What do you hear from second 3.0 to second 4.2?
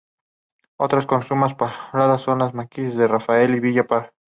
Rafael y Villa Prat.